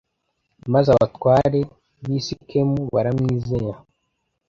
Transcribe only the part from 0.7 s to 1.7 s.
maze abatware